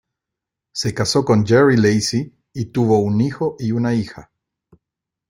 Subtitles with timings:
[0.73, 4.31] Se casó con Jerry Lacy y tuvo un hijo y una hija.